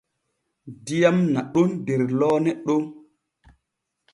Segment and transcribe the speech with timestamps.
[0.85, 2.83] Diyam naɗon der loone ɗon.